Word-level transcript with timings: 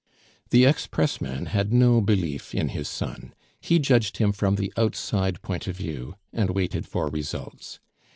The 0.49 0.65
ex 0.65 0.87
pressman 0.87 1.45
had 1.49 1.71
no 1.71 2.01
belief 2.01 2.55
in 2.55 2.69
his 2.69 2.87
son; 2.87 3.35
he 3.59 3.77
judged 3.77 4.17
him 4.17 4.31
from 4.31 4.55
the 4.55 4.73
outside 4.75 5.39
point 5.43 5.67
of 5.67 5.77
view, 5.77 6.15
and 6.33 6.49
waited 6.49 6.87
for 6.87 7.07
results. 7.07 7.79